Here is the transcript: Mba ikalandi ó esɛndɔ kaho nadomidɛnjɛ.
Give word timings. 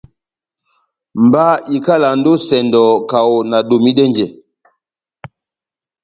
Mba 1.23 1.45
ikalandi 1.75 2.27
ó 2.33 2.35
esɛndɔ 2.39 2.81
kaho 3.09 3.35
nadomidɛnjɛ. 3.49 4.25